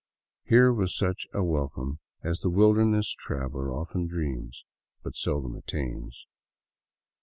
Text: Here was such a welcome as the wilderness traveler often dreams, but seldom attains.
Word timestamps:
Here 0.43 0.73
was 0.73 0.97
such 0.97 1.27
a 1.31 1.43
welcome 1.43 1.99
as 2.23 2.39
the 2.39 2.49
wilderness 2.49 3.13
traveler 3.13 3.71
often 3.71 4.07
dreams, 4.07 4.65
but 5.03 5.15
seldom 5.15 5.55
attains. 5.55 6.25